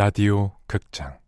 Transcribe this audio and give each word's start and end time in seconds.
라디오 0.00 0.52
극장. 0.66 1.18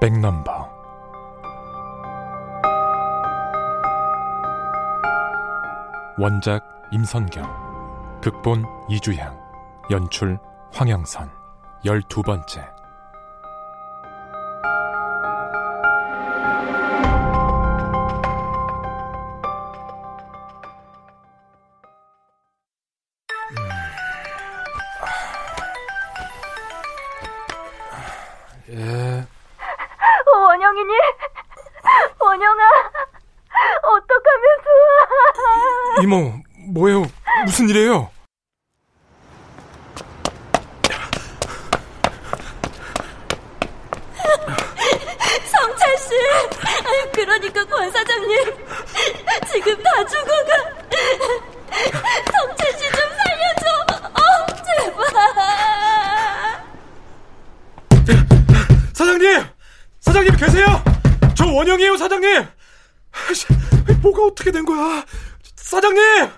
백넘버. 0.00 0.78
원작 6.18 6.67
임선경 6.90 8.20
극본 8.22 8.64
이주향 8.88 9.38
연출 9.90 10.38
황영선. 10.72 11.30
열두 11.84 12.22
번째 12.22 12.77
무슨 37.68 37.76
일이에요? 37.76 38.10
성철 45.50 45.98
씨, 45.98 46.08
그러니까 47.12 47.64
권 47.66 47.90
사장님 47.90 48.36
지금 49.52 49.82
다 49.82 50.04
죽어가. 50.06 50.52
성철 52.32 52.72
씨 52.72 52.78
좀 52.90 52.98
살려줘. 53.18 53.66
어, 54.14 54.20
제발. 54.64 54.98
사장님! 58.94 59.44
사장님 60.00 60.36
계세요? 60.36 60.66
저 61.36 61.46
원영이에요, 61.46 61.96
사장님! 61.96 62.46
아이씨, 63.12 63.46
뭐가 64.02 64.24
어떻게 64.24 64.50
된 64.50 64.64
거야? 64.64 65.04
사장님! 65.56 66.30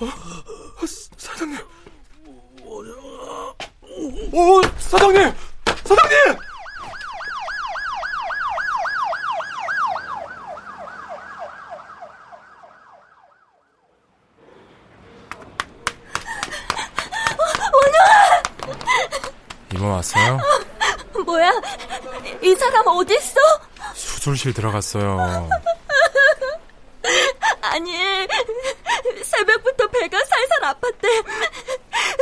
어, 0.00 0.04
어, 0.04 0.86
사장님. 1.16 1.58
오, 4.32 4.60
사장님! 4.78 5.32
사장님! 5.84 6.36
이모 19.74 19.88
왔어요? 19.90 20.38
뭐야? 21.24 21.50
이 22.42 22.54
사람 22.54 22.86
어디 22.86 23.14
있어? 23.16 23.40
수술실 23.94 24.52
들어갔어요. 24.54 25.48
아니, 27.62 27.92
새벽부터 29.22 29.86
배가 29.88 30.18
살살 30.18 30.60
아팠대. 30.62 31.24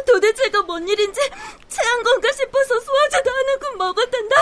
도대체가 0.07 0.63
뭔 0.63 0.89
일인지 0.89 1.21
체한 1.69 2.03
건가 2.03 2.29
싶어서 2.33 2.81
소화제도 2.81 3.31
하나씩 3.31 3.77
먹었단다. 3.79 4.37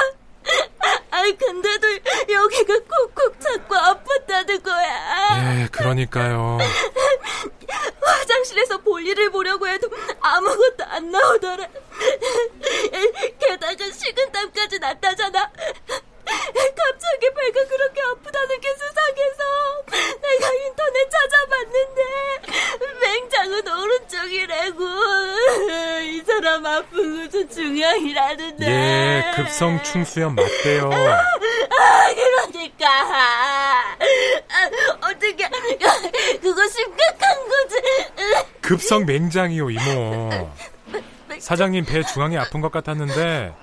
아이, 1.10 1.36
근데도 1.36 1.86
여기가 2.30 2.74
콕콕 2.88 3.41
찾고 3.41 3.74
아팠다는 3.74 4.62
거야. 4.62 5.60
예, 5.62 5.66
그러니까요. 6.14 6.58
화장실에서 8.00 8.78
볼일을 8.78 9.30
보려고 9.30 9.66
해도 9.66 9.88
아무것도 10.20 10.84
안 10.84 11.10
나오더라. 11.10 11.66
게다가 13.41 13.91
식은땀까지 13.91 14.78
났다잖아. 14.78 15.50
갑자기 16.24 17.30
배가 17.34 17.69
그렇게 17.69 18.00
아프다는 18.03 18.60
게 18.60 18.69
수상해서 18.74 19.44
내가 20.22 20.53
인터넷 20.53 21.10
찾아봤는데 21.10 22.03
맹장은 23.03 23.69
오른쪽이라고 23.69 24.84
이 26.03 26.22
사람 26.26 26.64
아픈 26.66 27.24
것은 27.24 27.50
중형이라는데 27.50 28.66
예, 28.66 29.32
급성 29.36 29.82
충수염 29.82 30.34
맞대요. 30.34 30.91
아 30.91 32.14
그러니까 32.14 32.86
아, 32.88 33.97
어떻게 35.03 35.48
그거 36.41 36.69
심각한 36.69 37.48
거지 37.48 38.53
급성 38.64 39.04
맹장이요, 39.04 39.70
이모. 39.70 40.50
사장님 41.38 41.84
배 41.84 42.02
중앙이 42.02 42.38
아픈 42.38 42.60
것 42.60 42.72
같았는데 42.72 43.54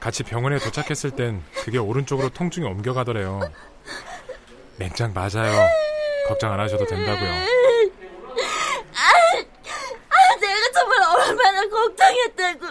같이 0.00 0.22
병원에 0.22 0.58
도착했을 0.58 1.10
땐 1.10 1.42
그게 1.64 1.76
오른쪽으로 1.78 2.30
통증이 2.30 2.66
옮겨가더래요. 2.66 3.40
맹장 4.78 5.12
맞아요. 5.12 5.68
걱정 6.28 6.52
안 6.52 6.60
하셔도 6.60 6.86
된다고요. 6.86 7.30
아, 8.98 10.36
내가 10.40 10.70
정말 10.72 10.98
얼마나 11.02 11.68
걱정했다고 11.68 12.66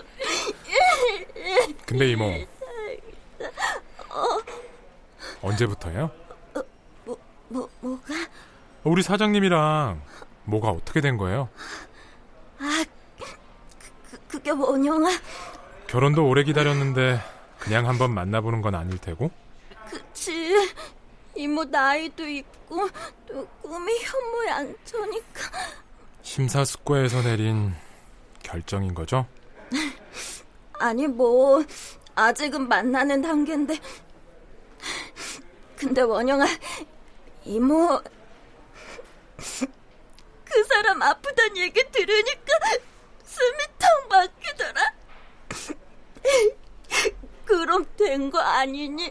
근데 1.85 2.09
이모 2.09 2.33
언제부터요? 5.41 6.09
뭐, 7.03 7.17
뭐 7.49 7.69
뭐가 7.81 8.13
우리 8.83 9.03
사장님이랑 9.03 10.01
뭐가 10.45 10.69
어떻게 10.69 11.01
된 11.01 11.17
거예요? 11.17 11.49
그, 14.09 14.17
그게 14.27 14.53
뭐냐아 14.53 15.09
결혼도 15.87 16.27
오래 16.27 16.43
기다렸는데 16.43 17.19
그냥 17.59 17.87
한번 17.87 18.13
만나보는 18.13 18.61
건 18.61 18.75
아닐 18.75 18.97
테고. 18.97 19.31
그치 19.89 20.53
이모 21.35 21.63
나이도 21.63 22.27
있고 22.27 22.89
또 23.27 23.47
꿈이 23.61 23.93
현모양처니까 23.99 25.51
심사숙고해서 26.21 27.21
내린 27.21 27.73
결정인 28.41 28.93
거죠? 28.93 29.25
아니 30.79 31.07
뭐 31.07 31.63
아직은 32.15 32.67
만나는 32.67 33.21
단계인데 33.21 33.77
근데 35.75 36.01
원영아 36.01 36.45
이모 37.43 38.01
그 38.01 38.14
사람 40.75 41.01
아프단 41.01 41.55
얘기 41.55 41.81
들으니까 41.89 42.53
숨이 43.23 43.57
턱 43.79 44.07
막히더라 44.09 44.93
그럼 47.45 47.85
된 47.97 48.29
거 48.29 48.39
아니니? 48.41 49.09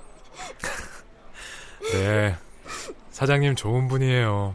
네. 1.93 2.37
사장님 3.11 3.55
좋은 3.57 3.89
분이에요. 3.89 4.55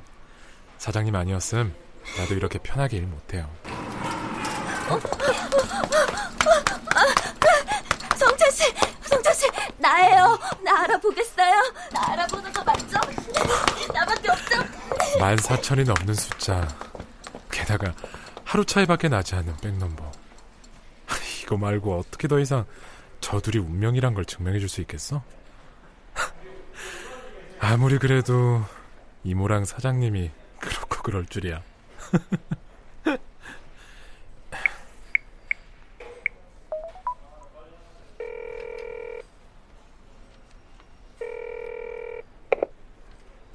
사장님 0.77 1.15
아니었음 1.15 1.73
나도 2.19 2.35
이렇게 2.35 2.59
편하게 2.59 2.97
일 2.97 3.07
못해요. 3.07 3.49
성철 8.17 8.51
씨 8.51 8.63
성철 9.01 9.33
씨 9.33 9.47
나예요 9.77 10.37
나 10.63 10.83
알아보겠어요 10.83 11.55
나 11.91 12.11
알아보는 12.13 12.51
거 12.53 12.63
맞죠? 12.63 12.99
나밖에 13.93 14.29
없죠? 14.29 14.55
14,000이 15.19 15.85
넘는 15.85 16.13
숫자. 16.13 16.67
게다가 17.69 17.93
하루 18.43 18.65
차이밖에 18.65 19.09
나지 19.09 19.35
않는 19.35 19.55
백넘버. 19.57 20.11
이거 21.43 21.57
말고 21.57 21.99
어떻게 21.99 22.27
더 22.27 22.39
이상 22.39 22.65
저 23.21 23.39
둘이 23.39 23.63
운명이란 23.63 24.15
걸 24.15 24.25
증명해 24.25 24.59
줄 24.59 24.67
수 24.69 24.81
있겠어? 24.81 25.21
아무리 27.61 27.99
그래도 27.99 28.63
이모랑 29.23 29.65
사장님이 29.65 30.31
그렇고 30.59 31.03
그럴 31.03 31.27
줄이야. 31.27 31.61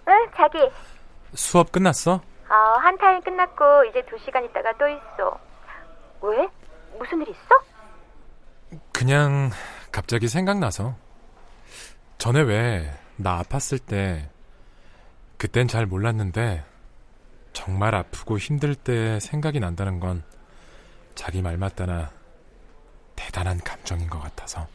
응, 0.07 0.31
자기. 0.37 0.59
수업 1.35 1.73
끝났어? 1.73 2.23
어, 2.65 2.79
한 2.79 2.97
타임 2.99 3.21
끝났고 3.21 3.85
이제 3.91 4.03
두 4.07 4.17
시간 4.25 4.45
있다가 4.45 4.73
또 4.79 4.89
있어. 4.89 5.39
왜? 6.23 6.49
무슨 6.99 7.21
일 7.21 7.29
있어? 7.29 8.81
그냥 8.93 9.51
갑자기 9.93 10.29
생각나서. 10.29 10.95
전에 12.19 12.41
왜 12.43 13.05
나 13.17 13.41
아팠을 13.43 13.85
때 13.85 14.29
그땐 15.39 15.69
잘 15.69 15.87
몰랐는데 15.87 16.65
정말 17.53 17.95
아프고 17.95 18.39
힘들 18.39 18.75
때 18.75 19.21
생각이 19.21 19.61
난다는 19.61 20.01
건 20.01 20.25
자기 21.15 21.43
말 21.43 21.57
맞다나 21.57 22.11
대단한 23.15 23.59
감정인 23.59 24.09
것 24.09 24.21
같아서. 24.21 24.67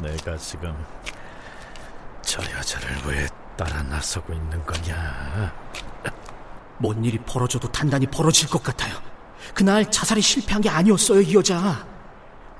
내가 0.00 0.36
지금 0.36 0.74
저 2.22 2.42
여자를 2.42 2.88
왜 3.06 3.26
따라 3.56 3.82
나서고 3.82 4.32
있는 4.32 4.64
거냐? 4.64 5.52
뭔 6.78 7.04
일이 7.04 7.18
벌어져도 7.18 7.70
단단히 7.70 8.06
벌어질 8.06 8.48
것 8.48 8.62
같아요. 8.62 8.94
그날 9.54 9.90
자살이 9.90 10.20
실패한 10.20 10.62
게 10.62 10.68
아니었어요, 10.68 11.20
이 11.20 11.34
여자. 11.34 11.86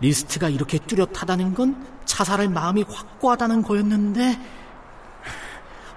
리스트가 0.00 0.48
이렇게 0.48 0.78
뚜렷하다는 0.78 1.54
건 1.54 1.86
자살할 2.04 2.48
마음이 2.48 2.84
확고하다는 2.88 3.62
거였는데 3.62 4.38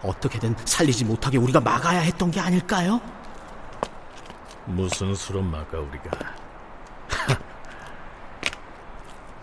어떻게든 0.02 0.56
살리지 0.66 1.06
못하게 1.06 1.38
우리가 1.38 1.62
막아야 1.62 2.00
했던 2.00 2.30
게 2.30 2.40
아닐까요? 2.40 3.02
무슨 4.66 5.16
수로 5.16 5.42
막아 5.42 5.78
우리가? 5.80 6.43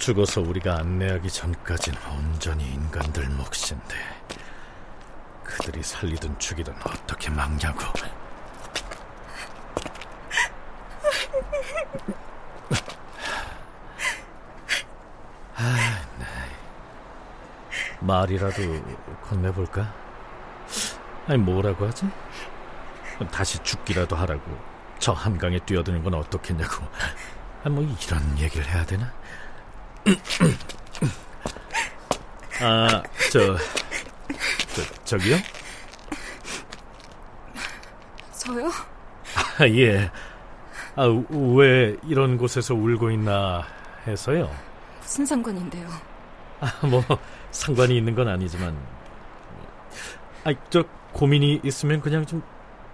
죽어서 0.00 0.40
우리가 0.40 0.78
안내하기 0.78 1.28
전까진 1.28 1.94
온전히 2.10 2.64
인간들 2.72 3.28
몫인데 3.28 3.96
그들이 5.44 5.82
살리든 5.82 6.38
죽이든 6.38 6.74
어떻게 6.82 7.28
막냐고? 7.28 7.80
아, 15.56 16.02
네. 16.18 16.26
말이라도 18.00 18.62
건네볼까? 19.28 19.94
아니 21.26 21.36
뭐라고 21.36 21.86
하지? 21.86 22.08
다시 23.30 23.58
죽기라도 23.58 24.16
하라고 24.16 24.58
저 24.98 25.12
한강에 25.12 25.58
뛰어드는 25.58 26.02
건 26.02 26.14
어떻겠냐고 26.14 26.86
아, 27.64 27.68
뭐 27.68 27.82
이런 27.82 28.38
얘기를 28.38 28.66
해야 28.66 28.86
되나? 28.86 29.12
아, 32.62 33.02
저, 33.32 33.56
저 34.74 35.04
저기요? 35.04 35.36
저요? 38.32 38.68
아, 39.58 39.66
예. 39.68 40.10
아, 40.96 41.04
왜 41.54 41.96
이런 42.06 42.36
곳에서 42.36 42.74
울고 42.74 43.10
있나 43.12 43.64
해서요. 44.06 44.50
무슨 45.00 45.24
상관인데요? 45.26 45.88
아, 46.60 46.86
뭐 46.86 47.02
상관이 47.50 47.96
있는 47.96 48.14
건 48.14 48.28
아니지만 48.28 48.76
아, 50.44 50.52
저 50.70 50.84
고민이 51.12 51.60
있으면 51.64 52.00
그냥 52.00 52.26
좀 52.26 52.42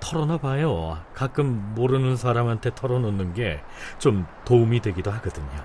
털어놔 0.00 0.38
봐요. 0.38 1.02
가끔 1.14 1.74
모르는 1.74 2.16
사람한테 2.16 2.74
털어놓는 2.74 3.34
게 3.34 3.60
좀 3.98 4.26
도움이 4.44 4.80
되기도 4.80 5.10
하거든요. 5.12 5.64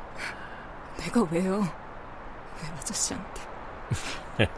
내가 1.04 1.22
왜요? 1.32 1.60
왜 1.62 2.68
아저씨한테? 2.78 3.42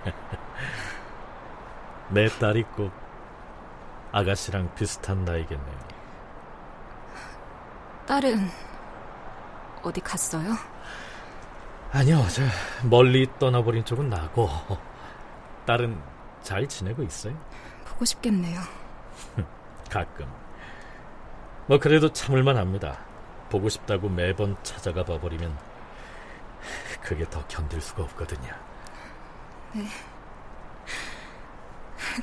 내 2.09 2.27
딸이 2.27 2.63
꼭 2.75 2.91
아가씨랑 4.11 4.73
비슷한 4.75 5.23
나이겠네요. 5.25 5.77
딸은 8.05 8.49
어디 9.81 10.01
갔어요? 10.01 10.53
아니요, 11.91 12.25
저 12.29 12.41
멀리 12.87 13.27
떠나버린 13.39 13.85
쪽은 13.85 14.09
나고 14.09 14.49
딸은 15.65 15.99
잘 16.41 16.67
지내고 16.67 17.03
있어요. 17.03 17.33
보고 17.85 18.03
싶겠네요. 18.05 18.59
가끔. 19.89 20.27
뭐 21.67 21.79
그래도 21.79 22.11
참을만 22.11 22.57
합니다. 22.57 22.99
보고 23.49 23.69
싶다고 23.69 24.09
매번 24.09 24.57
찾아가 24.63 25.03
봐버리면 25.03 25.55
그게 27.03 27.29
더 27.29 27.45
견딜 27.47 27.81
수가 27.81 28.03
없거든요. 28.03 28.53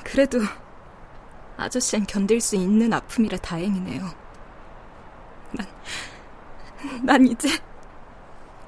그래도 0.03 0.38
아저씨는 1.56 2.06
견딜 2.06 2.41
수 2.41 2.56
있는 2.56 2.93
아픔이라 2.93 3.37
다행이네요. 3.38 4.11
난, 5.53 5.67
난 7.03 7.27
이제 7.27 7.49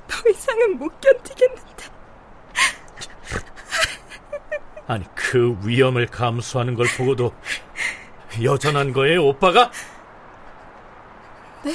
더 0.07 0.29
이상은 0.29 0.79
못 0.79 1.01
견디겠는데. 1.01 1.93
아니 4.87 5.05
그 5.15 5.57
위험을 5.65 6.07
감수하는 6.07 6.75
걸 6.75 6.87
보고도 6.99 7.33
여전한 8.43 8.93
거예요, 8.93 9.25
오빠가? 9.25 9.71
네? 11.65 11.73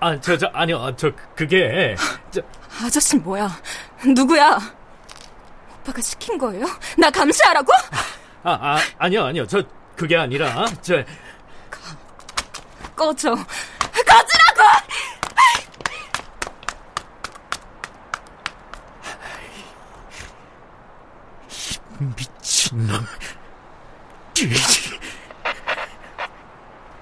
아, 0.00 0.18
저, 0.18 0.36
저, 0.36 0.46
아니요, 0.54 0.94
저, 0.96 1.10
그게, 1.36 1.94
저, 2.30 2.40
아저씨 2.82 3.16
뭐야? 3.18 3.50
누구야? 4.16 4.58
오빠가 5.80 6.00
시킨 6.00 6.38
거예요? 6.38 6.64
나 6.96 7.10
감시하라고? 7.10 7.70
아, 8.42 8.50
아, 8.52 8.78
아니요, 8.98 9.24
아니요, 9.26 9.46
저, 9.46 9.62
그게 9.96 10.16
아니라, 10.16 10.64
저, 10.80 11.04
꺼져. 12.96 13.34
꺼지라고! 13.34 14.62
미친놈. 22.16 23.06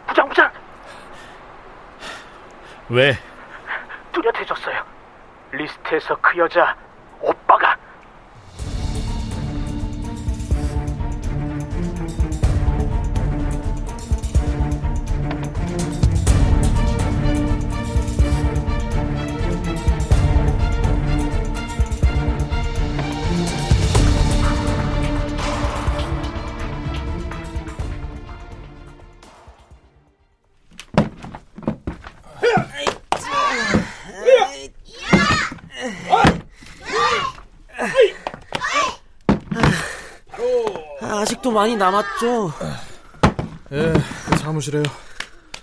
부장, 0.09 0.29
부장! 0.29 0.53
왜? 2.91 3.19
뚜렷해졌어요. 4.13 4.83
리스트에서 5.53 6.17
그 6.21 6.39
여자, 6.39 6.77
아직도 41.01 41.51
많이 41.51 41.77
남았죠? 41.77 42.53
예, 43.73 43.93
그 44.31 44.37
사무실에요. 44.39 44.85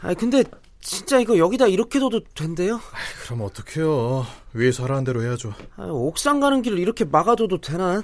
아 0.02 0.14
근데 0.14 0.44
진짜 0.82 1.20
이거 1.20 1.38
여기다 1.38 1.68
이렇게 1.68 2.00
둬도 2.00 2.22
된대요? 2.36 2.80
그럼 3.26 3.42
어떡해요. 3.42 4.26
위에서 4.54 4.84
하라는 4.84 5.04
대로 5.04 5.24
해야죠. 5.24 5.54
아, 5.78 5.88
옥상 5.90 6.40
가는 6.40 6.62
길을 6.62 6.80
이렇게 6.80 7.04
막아둬도 7.06 7.60
되나? 7.62 8.04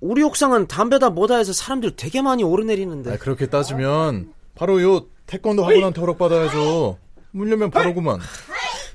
우리 0.00 0.22
옥상은 0.22 0.66
담배다 0.68 1.10
뭐다 1.10 1.36
해서 1.36 1.52
사람들 1.52 1.96
되게 1.96 2.22
많이 2.22 2.44
오르내리는데. 2.44 3.12
아, 3.12 3.16
그렇게 3.16 3.46
따지면 3.46 4.32
바로 4.54 4.82
요 4.82 5.06
태권도 5.26 5.64
학원한테 5.64 6.00
허락받아야죠. 6.00 6.98
물려면 7.30 7.70
바로구만. 7.70 8.20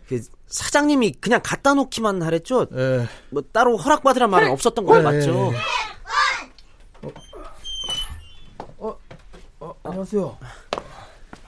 그 0.07 0.21
사장님이 0.47 1.13
그냥 1.19 1.41
갖다 1.43 1.73
놓기만 1.73 2.21
하랬죠? 2.21 2.67
예. 2.75 3.07
뭐 3.29 3.43
따로 3.51 3.75
허락받으란 3.77 4.29
말은 4.29 4.51
없었던 4.51 4.85
거 4.85 4.97
예, 4.97 5.01
맞죠? 5.01 5.51
예, 5.53 5.57
안녕하세요. 9.97 10.37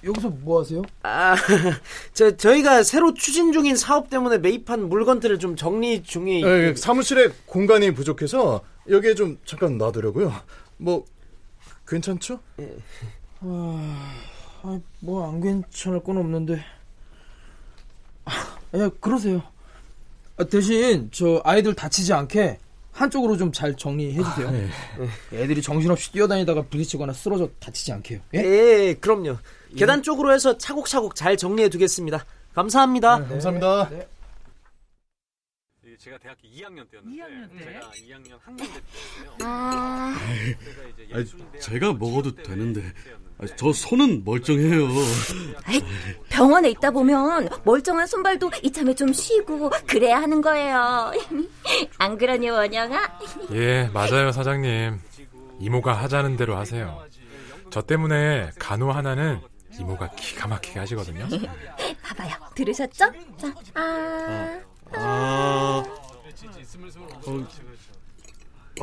여기서 0.04 0.30
뭐 0.30 0.62
하세요? 0.62 0.82
아, 1.04 1.36
저 2.14 2.36
저희가 2.36 2.82
새로 2.82 3.14
추진 3.14 3.52
중인 3.52 3.76
사업 3.76 4.10
때문에 4.10 4.40
매입한 4.40 4.90
물건들을 4.90 5.38
좀 5.38 5.56
정리 5.56 6.02
중에 6.02 6.42
예, 6.42 6.74
사무실에 6.76 7.30
공간이 7.46 7.94
부족해서 7.94 8.62
여기에 8.90 9.14
좀 9.14 9.38
잠깐 9.46 9.78
놔두려고요. 9.78 10.34
뭐 10.78 11.06
괜찮죠? 11.88 12.40
아, 13.42 14.80
뭐안 15.02 15.42
괜찮을 15.42 16.02
건 16.02 16.18
없는데. 16.18 16.60
아, 18.26 18.32
야, 18.80 18.90
그러세요. 19.00 19.44
아, 20.38 20.44
대신 20.46 21.10
저 21.12 21.40
아이들 21.46 21.76
다치지 21.76 22.14
않게 22.14 22.58
한쪽으로 23.00 23.38
좀 23.38 23.50
잘 23.54 23.76
정리해 23.76 24.22
주세요. 24.22 24.48
아, 24.48 24.52
네. 24.52 24.70
애들이 25.34 25.62
정신없이 25.62 26.12
뛰어다니다가 26.12 26.64
부딪히거나 26.64 27.14
쓰러져 27.14 27.50
다치지 27.60 27.92
않게요. 27.94 28.20
예? 28.36 28.40
예, 28.40 28.94
그럼요. 28.94 29.38
계단 29.76 30.04
쪽으로 30.04 30.34
해서 30.34 30.58
차곡차곡 30.58 31.16
잘 31.16 31.36
정리해 31.38 31.70
두겠습니다. 31.70 32.26
감사합니다. 32.54 33.20
네, 33.20 33.28
감사합니다. 33.30 33.90
제가 35.98 36.18
대학교 36.18 36.48
2학년 36.48 36.90
때였는데 36.90 37.22
2학년 37.22 37.58
때? 37.58 37.66
제가 37.66 37.92
2학년 37.92 38.40
학년 38.42 38.68
때였어요. 38.68 39.36
아, 39.44 40.16
아, 41.12 41.60
제가 41.60 41.94
먹어도 41.94 42.36
되는데 42.36 42.82
아, 42.82 43.29
저 43.56 43.72
손은 43.72 44.24
멀쩡해요. 44.26 44.88
아이, 45.64 45.82
병원에 46.28 46.70
있다 46.72 46.92
보면 46.92 47.48
멀쩡한 47.64 48.06
손발도 48.06 48.52
이참에 48.64 48.94
좀 48.94 49.14
쉬고 49.14 49.70
그래야 49.88 50.22
하는 50.22 50.42
거예요. 50.42 51.12
안 51.98 52.18
그러니 52.18 52.50
원영아? 52.50 53.20
예, 53.54 53.90
맞아요, 53.94 54.32
사장님. 54.32 55.00
이모가 55.60 55.94
하자는 55.94 56.36
대로 56.36 56.58
하세요. 56.58 57.02
저 57.70 57.82
때문에 57.82 58.50
간호 58.60 58.92
하나는 58.92 59.40
이모가 59.80 60.10
기가 60.12 60.48
막히게 60.48 60.80
하시거든요. 60.80 61.28
봐봐요. 62.04 62.32
들으셨죠? 62.56 63.06
자, 63.38 63.54
아. 63.76 64.60
아, 64.96 65.84
어, 67.26 67.48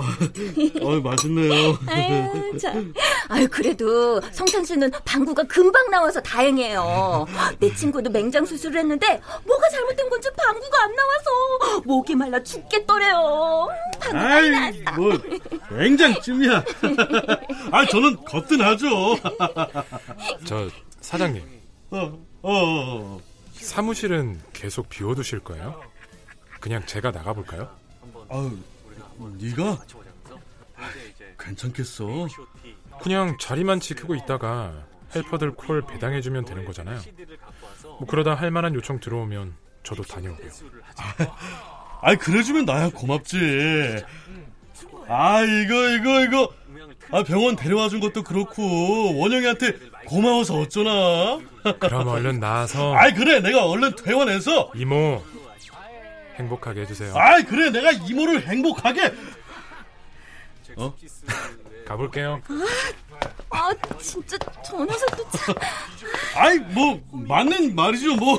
어, 0.00 1.00
맛있네요. 1.00 1.78
아유, 1.86 2.58
참. 2.58 2.92
아유, 3.28 3.48
그래도 3.50 4.20
성찬 4.32 4.64
씨는 4.64 4.90
방구가 5.04 5.44
금방 5.44 5.90
나와서 5.90 6.20
다행이에요. 6.20 7.26
내 7.58 7.74
친구도 7.74 8.10
맹장 8.10 8.44
수술을 8.44 8.80
했는데 8.80 9.20
뭐가 9.46 9.68
잘못된 9.70 10.08
건지 10.08 10.28
방구가 10.36 10.82
안 10.82 10.94
나와서 10.94 11.82
목이 11.84 12.14
말라 12.14 12.42
죽겠더래요. 12.42 13.68
방구가 14.00 14.34
아이, 14.34 14.50
나왔어. 14.50 15.00
뭐 15.00 15.18
냉장쯤이야. 15.78 16.64
아, 17.72 17.86
저는 17.86 18.16
거뜬하죠. 18.24 18.88
저 20.44 20.68
사장님, 21.00 21.42
어, 21.90 21.98
어, 22.42 22.52
어. 22.52 23.20
사무실은 23.52 24.40
계속 24.52 24.88
비워두실 24.88 25.40
거예요? 25.40 25.80
그냥 26.60 26.84
제가 26.86 27.10
나가볼까요? 27.10 27.68
아유, 28.28 28.50
네가 29.18 29.78
괜찮겠어? 31.38 32.26
그냥 33.02 33.36
자리만 33.40 33.80
지키고 33.80 34.14
있다가 34.14 34.72
헬퍼들 35.14 35.52
콜 35.54 35.82
배당해주면 35.86 36.44
되는 36.44 36.64
거잖아요. 36.64 37.00
뭐 37.82 38.06
그러다 38.06 38.34
할 38.34 38.50
만한 38.50 38.74
요청 38.74 39.00
들어오면 39.00 39.54
저도 39.82 40.02
다녀오고요. 40.02 40.50
아이 42.02 42.16
그래주면 42.16 42.64
나야 42.64 42.90
고맙지. 42.90 44.02
아 45.08 45.42
이거 45.42 45.90
이거 45.90 46.24
이거. 46.24 46.52
아 47.12 47.22
병원 47.22 47.54
데려와 47.54 47.88
준 47.88 48.00
것도 48.00 48.24
그렇고 48.24 49.16
원영이한테 49.18 49.78
고마워서 50.06 50.58
어쩌나. 50.58 51.38
그럼 51.78 52.08
얼른 52.08 52.40
나와서 52.40 52.94
아이 52.94 53.14
그래 53.14 53.40
내가 53.40 53.66
얼른 53.66 53.94
퇴원해서. 53.96 54.72
이모 54.74 55.22
행복하게 56.36 56.82
해주세요. 56.82 57.14
아이 57.16 57.42
그래 57.44 57.70
내가 57.70 57.90
이모를 57.92 58.46
행복하게. 58.46 59.12
어? 60.76 60.94
가볼게요. 61.86 62.42
아, 63.50 63.70
진짜 64.00 64.36
저 64.64 64.84
녀석도 64.84 65.30
참. 65.30 65.54
아이 66.34 66.58
뭐 66.58 67.00
맞는 67.12 67.74
말이죠 67.74 68.16
뭐. 68.16 68.38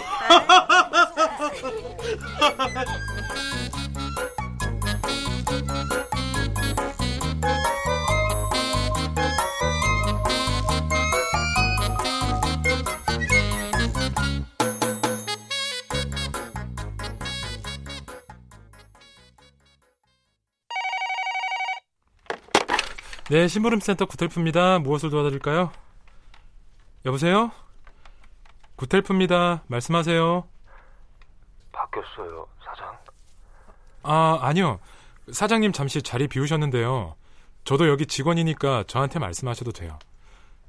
네, 23.30 23.48
심부름센터 23.48 24.06
구텔프입니다. 24.06 24.80
무엇을 24.80 25.10
도와드릴까요? 25.10 25.72
여보세요? 27.06 27.52
구텔프입니다. 28.78 29.64
말씀하세요. 29.68 30.48
바뀌었어요, 31.74 32.48
사장. 32.64 32.98
아, 34.04 34.40
아니요. 34.42 34.80
사장님 35.32 35.74
잠시 35.74 36.02
자리 36.02 36.28
비우셨는데요. 36.30 37.16
저도 37.66 37.90
여기 37.90 38.06
직원이니까 38.06 38.86
저한테 38.88 39.20
말씀하셔도 39.20 39.72
돼요. 39.74 40.00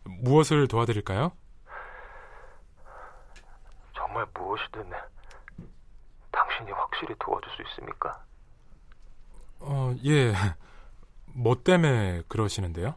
무엇을 0.05 0.67
도와드릴까요? 0.67 1.31
정말 3.95 4.27
무엇이든 4.35 4.91
당신이 6.33 6.73
확실히 6.73 7.15
도와줄 7.21 7.53
수 7.53 7.63
있습니까? 7.71 8.21
어, 9.61 9.95
예. 10.05 10.35
뭐 11.35 11.55
때문에 11.63 12.23
그러시는데요? 12.29 12.95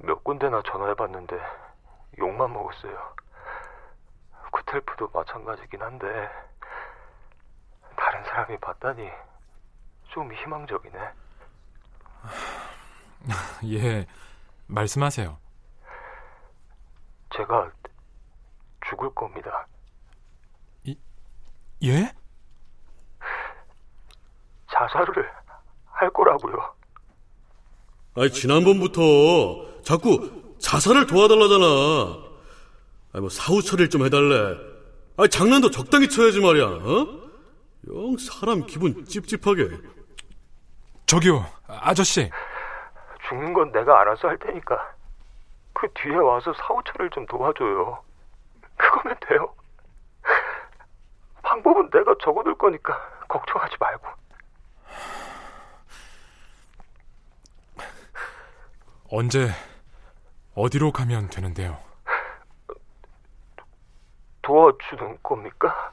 몇 0.00 0.22
군데나 0.24 0.62
전화해봤는데 0.66 1.36
욕만 2.18 2.52
먹었어요. 2.52 3.14
구텔프도 4.52 5.08
마찬가지긴 5.12 5.82
한데 5.82 6.06
다른 7.96 8.24
사람이 8.24 8.58
봤다니 8.58 9.08
좀 10.08 10.32
희망적이네. 10.32 10.98
예. 13.72 14.06
말씀하세요. 14.66 15.38
제가 17.36 17.70
죽을 18.88 19.12
겁니다. 19.14 19.66
예? 21.82 22.10
자살을 24.72 25.30
할 25.96 26.10
거라고요. 26.10 26.74
아니 28.16 28.30
지난번부터 28.30 29.02
자꾸 29.82 30.54
자살을 30.58 31.06
도와달라잖아. 31.06 31.66
아니 33.12 33.20
뭐 33.20 33.28
사후 33.30 33.62
처리를 33.62 33.88
좀 33.90 34.04
해달래. 34.04 34.56
아니 35.16 35.28
장난도 35.28 35.70
적당히 35.70 36.08
쳐야지 36.08 36.40
말이야. 36.40 36.64
어? 36.64 37.26
영 37.88 38.16
사람 38.18 38.66
기분 38.66 39.04
찝찝하게. 39.06 39.70
저기요, 41.06 41.46
아저씨. 41.66 42.30
죽는 43.28 43.54
건 43.54 43.72
내가 43.72 44.00
알아서 44.00 44.28
할 44.28 44.38
테니까 44.38 44.76
그 45.72 45.88
뒤에 45.94 46.16
와서 46.16 46.52
사후 46.58 46.82
처리를 46.84 47.10
좀 47.10 47.24
도와줘요. 47.26 48.02
그거면 48.76 49.16
돼요. 49.28 49.54
방법은 51.42 51.90
내가 51.90 52.14
적어둘 52.22 52.56
거니까 52.58 52.98
걱정하지 53.28 53.76
말고. 53.78 54.25
언제 59.08 59.50
어디로 60.54 60.92
가면 60.92 61.30
되는데요? 61.30 61.78
도와주는 64.42 65.18
겁니까? 65.22 65.92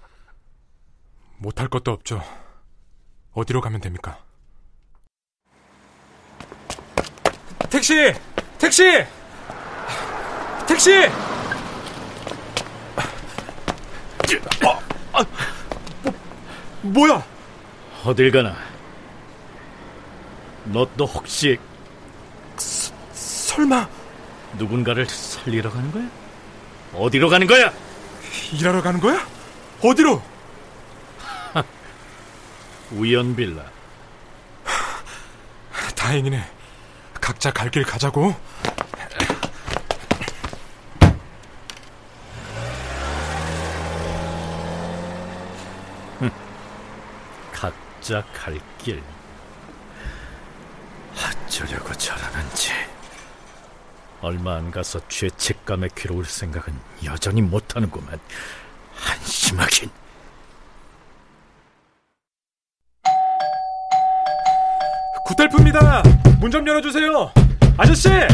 못할 1.38 1.68
것도 1.68 1.92
없죠. 1.92 2.22
어디로 3.34 3.62
가면 3.62 3.82
됩니까? 3.82 4.18
택시! 7.70 8.14
택시! 8.60 8.84
택시! 10.68 10.92
아, 14.64 14.80
아, 15.14 15.26
뭐, 16.82 17.08
뭐야? 17.08 17.24
어딜 18.06 18.32
가나? 18.32 18.56
너또 20.66 21.06
혹시 21.06 21.60
설마 23.64 23.88
누군가를 24.58 25.06
살리러 25.08 25.72
가는 25.72 25.90
거야? 25.92 26.10
어디로 26.94 27.30
가는 27.30 27.48
거야? 27.48 27.72
일하러 28.52 28.82
가는 28.82 29.00
거야? 29.00 29.26
어디로? 29.82 30.22
우연 32.92 33.36
빌라. 33.36 33.64
다행이네. 35.96 36.44
각자 37.22 37.52
갈 37.52 37.70
길 37.72 37.84
가자고. 37.84 38.36
각자 47.52 48.24
갈 48.34 48.60
길. 48.78 49.02
어쩌려고 51.16 51.94
저러는지. 51.94 52.72
얼마 54.24 54.56
안 54.56 54.72
가서 54.72 55.06
죄책감에 55.10 55.90
괴로울 55.96 56.24
생각은 56.26 56.74
여전히 57.04 57.42
못하는구만. 57.42 58.18
한심하긴. 58.96 59.90
구텔프입니다. 65.26 66.04
문 66.40 66.52
좀 66.52 66.68
열어주세요. 66.68 67.32
아저씨! 67.78 68.10
왜 68.10 68.28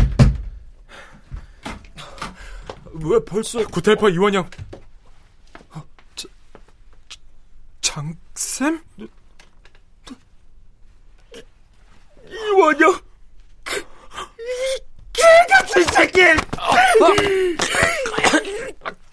벌써 3.26 3.66
구텔퍼 3.68 4.10
이원영. 4.10 4.50
어, 5.72 5.84
자, 6.16 6.28
장쌤? 7.82 8.82
이원영 12.28 13.00
새끼! 16.10 16.22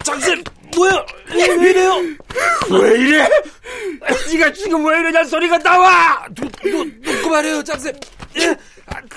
장쌤 0.03 0.43
뭐야? 0.75 1.05
왜 1.29 1.43
이래요? 1.69 1.93
왜 2.71 2.99
이래? 2.99 3.29
네가 4.31 4.53
지금 4.53 4.85
왜 4.85 4.99
이러냐 4.99 5.23
소리가 5.25 5.57
나와! 5.59 6.25
놓, 6.35 6.49
놓고 7.01 7.29
말해요 7.29 7.63
장쌤 7.63 7.93
예? 8.37 8.55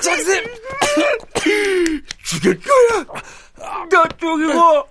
장쌤 0.01 0.45
죽일 2.25 2.61
거야 2.61 3.07
너 3.91 4.05
죽이고 4.19 4.89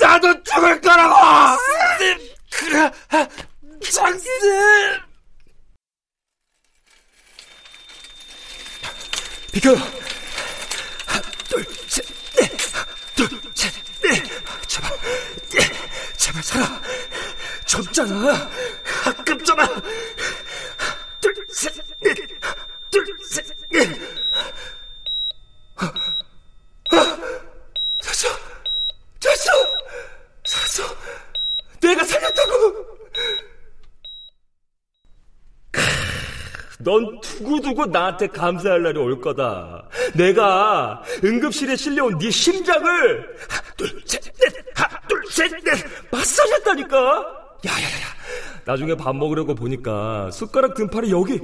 나도 0.00 0.42
죽을 0.42 0.80
거라고! 0.80 1.14
그래 2.50 2.90
장쌤 3.90 4.20
비켜! 9.52 9.74
하나, 11.06 11.22
둘, 11.48 11.64
셋, 11.86 12.04
넷! 12.36 12.50
둘, 13.14 13.28
셋, 13.54 13.72
넷! 14.02 14.22
제발, 14.68 14.90
넷! 15.50 15.72
제발 16.18 16.42
살아! 16.42 16.82
젊잖아! 17.66 18.48
아깝잖아! 19.04 19.66
둘, 21.20 21.34
셋, 21.50 21.74
넷! 22.00 22.14
둘, 22.90 23.04
셋, 23.28 23.44
넷! 23.70 23.88
아, 25.76 25.92
아, 26.92 27.18
살았어! 28.00 28.28
살았어! 29.20 29.50
살았어! 30.44 30.96
내가 31.80 32.04
살렸다고! 32.04 32.86
넌 36.78 37.20
두고두고 37.20 37.86
나한테 37.86 38.28
감사할 38.28 38.82
날이 38.82 38.98
올 38.98 39.20
거다. 39.20 39.88
내가 40.14 41.02
응급실에 41.24 41.74
실려온 41.74 42.16
네 42.18 42.30
심장을 42.30 43.36
하나 43.48 43.62
둘셋넷 43.76 44.32
하나 44.72 45.00
둘셋넷 45.08 45.64
마사지했다니까. 46.12 47.35
야야야야. 47.66 48.06
나중에 48.64 48.94
밥 48.96 49.14
먹으려고 49.14 49.54
보니까 49.54 50.30
숟가락 50.30 50.74
등팔이 50.74 51.10
여기 51.10 51.40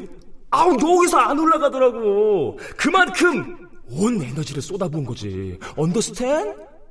아우 0.51 0.73
여기서 0.73 1.19
안 1.19 1.39
올라가더라고. 1.39 2.59
그만큼 2.77 3.69
온 3.91 4.23
에너지를 4.23 4.63
쏟아부은 4.63 5.05
거지. 5.05 5.59
언더스탠? 5.77 6.49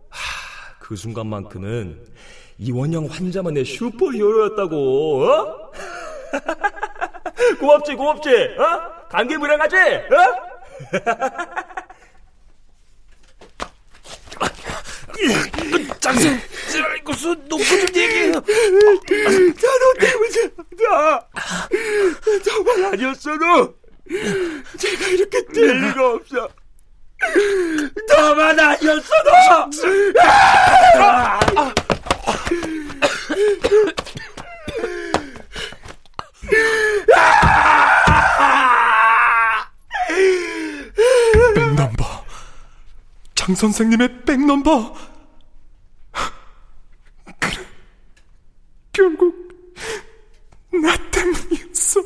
하, 0.10 0.76
그 0.80 0.96
순간만큼은 0.96 2.06
이원영 2.58 3.08
환자만의 3.08 3.66
슈퍼히어로였다고. 3.66 5.24
어? 5.24 5.72
고맙지 7.60 7.96
고맙지 7.96 8.30
어? 8.30 9.08
감개무량하지 9.10 9.76
어? 9.76 10.52
장생 16.00 16.40
이거 17.00 17.14
손 17.14 17.38
놓고 17.48 17.64
좀 17.64 17.80
얘기해요? 17.96 18.34
다너 18.34 19.94
때문에 20.00 20.50
나 20.78 21.28
정말 22.44 22.86
아니었어도 22.94 23.76
제가 24.78 25.08
이렇게 25.08 25.46
될 25.46 25.78
리가 25.82 26.12
없어. 26.14 26.50
너만 28.08 28.60
아니었어도 28.60 29.32
백넘버. 41.56 42.26
장 43.36 43.56
선생님의 43.56 44.22
백넘버. 44.26 44.96
그래. 47.40 47.66
결국 48.94 49.36
나 50.72 50.96
때문이었어. 51.12 52.02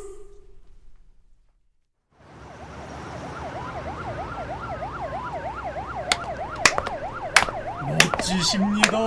멋지십니다. 7.87 8.97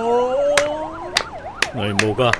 아니 1.73 1.93
뭐가? 2.03 2.31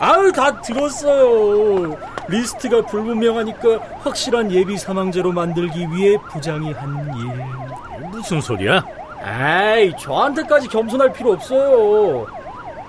아유 0.00 0.30
다 0.32 0.57
들었어요. 0.68 1.96
리스트가 2.28 2.82
불분명하니까 2.82 3.78
확실한 4.02 4.52
예비 4.52 4.76
사망자로 4.76 5.32
만들기 5.32 5.88
위해 5.90 6.18
부장이 6.30 6.72
한 6.72 7.10
일. 7.16 8.08
무슨 8.10 8.40
소리야? 8.40 8.84
아이 9.22 9.96
저한테까지 9.98 10.68
겸손할 10.68 11.12
필요 11.12 11.32
없어요. 11.32 12.26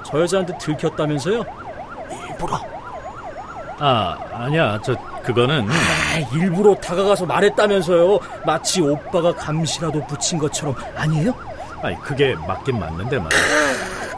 저 0.04 0.22
여자한테 0.22 0.58
들켰다면서요? 0.58 1.44
일부러. 2.12 2.60
아 3.82 4.18
아니야 4.34 4.78
저 4.82 4.94
그거는 5.24 5.66
아, 5.70 6.18
일부러 6.34 6.76
다가가서 6.76 7.26
말했다면서요. 7.26 8.20
마치 8.46 8.82
오빠가 8.82 9.34
감시라도 9.34 10.06
붙인 10.06 10.38
것처럼 10.38 10.76
아니에요? 10.98 11.34
아니 11.82 12.00
그게 12.02 12.36
맞긴 12.36 12.78
맞는데 12.78 13.20
말이야. 13.20 13.40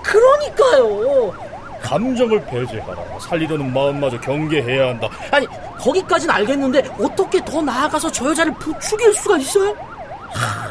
그러니까요. 0.01 1.50
감정을 1.81 2.45
배제하라. 2.45 3.19
살리려는 3.19 3.73
마음마저 3.73 4.19
경계해야 4.19 4.89
한다. 4.89 5.09
아니 5.31 5.47
거기까진 5.77 6.29
알겠는데 6.29 6.79
어떻게 6.99 7.43
더 7.43 7.61
나아가서 7.61 8.11
저 8.11 8.29
여자를 8.29 8.53
부추길 8.55 9.13
수가 9.13 9.37
있어요? 9.37 9.71
하, 10.29 10.69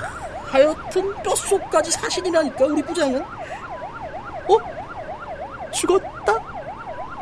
하여튼 0.50 1.14
뼛속까지 1.22 1.90
사실이라니까 1.90 2.64
우리 2.64 2.82
부장은. 2.82 3.20
어? 3.22 4.56
죽었다? 5.72 6.34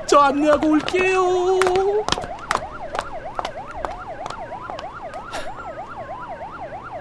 저 0.07 0.19
안내하고 0.21 0.69
올게요. 0.71 1.21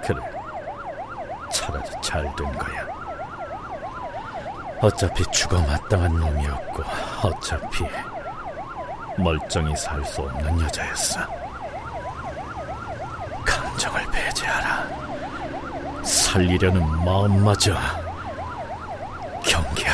그래 0.04 0.18
차라리 1.52 1.84
잘 2.02 2.24
된 2.36 2.52
거야. 2.54 2.88
어차피 4.82 5.24
죽어 5.32 5.60
마땅한 5.62 6.20
놈이었고 6.20 6.84
어차피 7.24 7.86
멀쩡히 9.18 9.76
살 9.76 10.04
수 10.06 10.22
없는 10.22 10.62
여자였어. 10.62 11.20
감정을 13.44 14.06
배제하라. 14.12 14.88
살리려는 16.04 17.04
마음마저 17.04 17.76
경계 19.44 19.87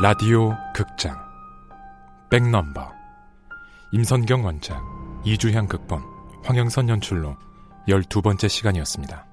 라디오 0.00 0.56
극장 0.72 1.18
백넘버 2.30 2.88
임선경 3.90 4.44
원작 4.44 4.80
이주향 5.24 5.66
극본 5.66 6.00
황영선 6.44 6.88
연출로 6.88 7.36
12번째 7.88 8.48
시간이었습니다. 8.48 9.26